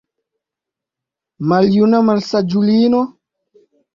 [1.51, 3.05] Maljuna malsaĝulino?